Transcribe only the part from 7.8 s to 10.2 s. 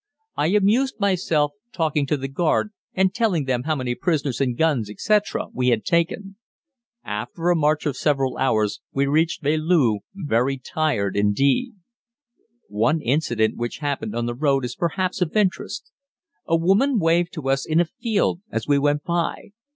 of several hours we reached Velu,